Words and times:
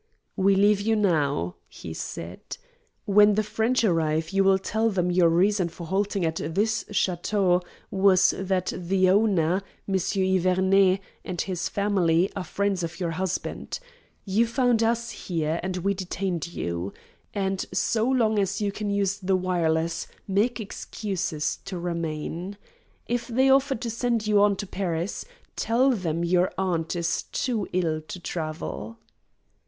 "We 0.35 0.55
leave 0.55 0.81
you 0.81 0.95
now," 0.95 1.57
he 1.69 1.93
said. 1.93 2.39
"When 3.05 3.35
the 3.35 3.43
French 3.43 3.83
arrive 3.83 4.31
you 4.31 4.43
will 4.43 4.57
tell 4.57 4.89
them 4.89 5.11
your 5.11 5.29
reason 5.29 5.69
for 5.69 5.85
halting 5.85 6.25
at 6.25 6.37
this 6.43 6.85
chateau 6.89 7.61
was 7.91 8.33
that 8.35 8.73
the 8.75 9.11
owner, 9.11 9.61
Monsieur 9.85 10.23
Iverney, 10.23 11.01
and 11.23 11.39
his 11.39 11.69
family 11.69 12.31
are 12.35 12.43
friends 12.43 12.81
of 12.81 12.99
your 12.99 13.11
husband. 13.11 13.77
You 14.25 14.47
found 14.47 14.81
us 14.81 15.11
here, 15.11 15.59
and 15.61 15.77
we 15.77 15.93
detained 15.93 16.47
you. 16.51 16.93
And 17.35 17.63
so 17.71 18.09
long 18.09 18.39
as 18.39 18.59
you 18.59 18.71
can 18.71 18.89
use 18.89 19.19
the 19.19 19.35
wireless, 19.35 20.07
make 20.27 20.59
excuses 20.59 21.59
to 21.65 21.77
remain. 21.77 22.57
If 23.05 23.27
they 23.27 23.51
offer 23.51 23.75
to 23.75 23.89
send 23.91 24.25
you 24.25 24.41
on 24.41 24.55
to 24.55 24.65
Paris, 24.65 25.25
tell 25.55 25.91
them 25.91 26.23
your 26.23 26.51
aunt 26.57 26.95
is 26.95 27.21
too 27.21 27.67
ill 27.71 28.01
to 28.07 28.19
travel." 28.19 28.97